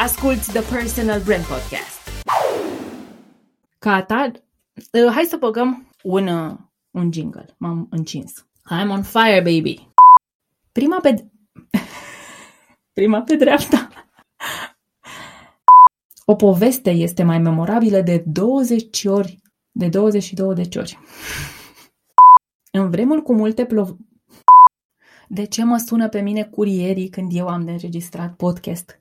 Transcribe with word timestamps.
Asculți 0.00 0.52
The 0.52 0.74
Personal 0.74 1.20
Brand 1.20 1.44
Podcast. 1.44 2.26
Ca 3.78 3.92
atar, 3.92 4.32
hai 4.92 5.24
să 5.24 5.36
băgăm 5.36 5.88
un, 6.02 6.26
uh, 6.26 6.56
un 6.90 7.12
jingle. 7.12 7.54
M-am 7.56 7.86
încins. 7.90 8.46
I'm 8.70 8.90
on 8.90 9.02
fire, 9.02 9.42
baby. 9.42 9.88
Prima 10.72 11.00
pe... 11.00 11.28
Prima 12.98 13.22
pe 13.22 13.36
dreapta. 13.36 13.88
O 16.24 16.34
poveste 16.34 16.90
este 16.90 17.22
mai 17.22 17.38
memorabilă 17.38 18.00
de 18.00 18.22
20 18.26 19.04
ori, 19.04 19.42
de 19.70 19.88
22 19.88 20.54
de 20.54 20.78
ori. 20.78 20.98
În 22.72 22.90
vremuri 22.90 23.22
cu 23.22 23.34
multe 23.34 23.64
plov... 23.64 23.96
De 25.28 25.44
ce 25.44 25.64
mă 25.64 25.76
sună 25.76 26.08
pe 26.08 26.20
mine 26.20 26.44
curierii 26.44 27.08
când 27.08 27.30
eu 27.34 27.48
am 27.48 27.64
de 27.64 27.70
înregistrat 27.70 28.34
podcast? 28.34 29.00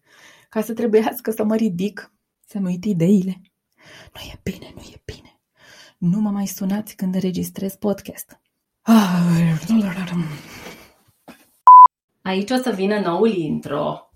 Ca 0.50 0.61
să 0.61 0.73
trebuiască 0.73 1.32
să 1.32 1.43
mă 1.43 1.56
ridic, 1.56 2.11
să-mi 2.46 2.65
uit 2.65 2.86
ideile. 2.86 3.42
Nu 4.14 4.21
e 4.21 4.39
bine, 4.43 4.71
nu 4.75 4.82
e 4.82 5.01
bine. 5.05 5.39
Nu 5.97 6.19
mă 6.19 6.29
mai 6.29 6.46
sunați 6.46 6.96
când 6.96 7.15
înregistrez 7.15 7.75
podcast. 7.75 8.39
Aici 12.21 12.52
o 12.52 12.55
să 12.55 12.71
vină 12.71 13.00
noul 13.00 13.36
intro. 13.36 14.10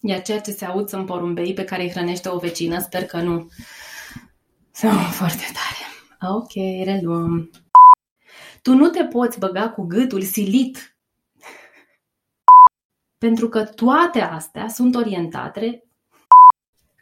Iar 0.00 0.22
ceea 0.22 0.40
ce 0.40 0.50
se 0.50 0.64
aud 0.64 0.88
sunt 0.88 1.06
porumbei 1.06 1.52
pe 1.52 1.64
care 1.64 1.82
îi 1.82 1.90
hrănește 1.90 2.28
o 2.28 2.38
vecină, 2.38 2.80
sper 2.80 3.04
că 3.04 3.20
nu. 3.20 3.48
Sunt 4.72 5.00
foarte 5.00 5.44
tare. 5.52 6.32
Ok, 6.34 6.52
reluăm. 6.84 7.50
Tu 8.62 8.74
nu 8.74 8.88
te 8.88 9.04
poți 9.04 9.38
băga 9.38 9.70
cu 9.70 9.82
gâtul 9.82 10.22
silit. 10.22 10.97
Pentru 13.18 13.48
că 13.48 13.64
toate 13.64 14.20
astea 14.20 14.68
sunt 14.68 14.94
orientate 14.94 15.82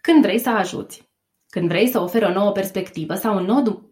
când 0.00 0.22
vrei 0.22 0.38
să 0.38 0.50
ajuți, 0.50 1.10
când 1.48 1.68
vrei 1.68 1.88
să 1.88 2.00
oferi 2.00 2.24
o 2.24 2.32
nouă 2.32 2.52
perspectivă 2.52 3.14
sau 3.14 3.36
un 3.36 3.44
nou... 3.44 3.90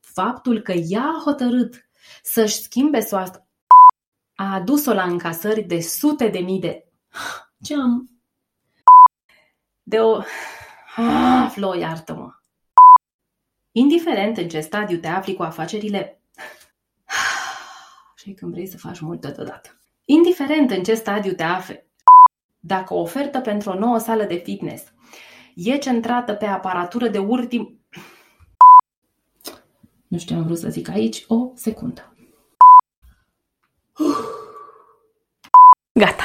Faptul 0.00 0.60
că 0.60 0.72
ea 0.72 1.02
a 1.02 1.22
hotărât 1.24 1.88
să-și 2.22 2.62
schimbe 2.62 3.00
soasta 3.00 3.48
a 4.34 4.54
adus-o 4.54 4.92
la 4.92 5.02
încasări 5.02 5.62
de 5.62 5.80
sute 5.80 6.28
de 6.28 6.38
mii 6.38 6.60
de... 6.60 6.88
Ce 7.62 7.74
am? 7.74 8.20
De 9.82 10.00
o... 10.00 10.20
Ah, 10.96 11.50
Flo, 11.50 11.74
iartă-mă. 11.74 12.32
Indiferent 13.72 14.36
în 14.36 14.48
ce 14.48 14.60
stadiu 14.60 14.98
te 14.98 15.06
afli 15.06 15.34
cu 15.34 15.42
afacerile, 15.42 16.20
și 18.16 18.32
când 18.32 18.52
vrei 18.52 18.66
să 18.66 18.78
faci 18.78 19.00
multe 19.00 19.30
deodată. 19.30 19.83
Indiferent 20.04 20.70
în 20.70 20.82
ce 20.82 20.94
stadiu 20.94 21.32
te 21.32 21.42
afli, 21.42 21.84
dacă 22.60 22.94
o 22.94 23.00
ofertă 23.00 23.40
pentru 23.40 23.70
o 23.70 23.78
nouă 23.78 23.98
sală 23.98 24.24
de 24.24 24.34
fitness 24.34 24.92
e 25.54 25.76
centrată 25.76 26.34
pe 26.34 26.44
aparatură 26.44 27.08
de 27.08 27.18
ultim... 27.18 27.78
Nu 30.06 30.18
știu 30.18 30.34
ce 30.34 30.40
am 30.40 30.46
vrut 30.46 30.58
să 30.58 30.68
zic 30.68 30.88
aici, 30.88 31.24
o 31.28 31.50
secundă. 31.54 32.16
Gata. 35.92 36.24